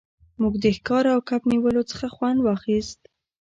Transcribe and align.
موږ 0.41 0.53
د 0.63 0.65
ښکار 0.77 1.05
او 1.13 1.19
کب 1.29 1.41
نیولو 1.51 1.81
څخه 1.91 2.07
خوند 2.15 2.39
واخیست 2.41 2.99